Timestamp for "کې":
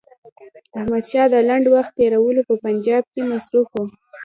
3.13-3.21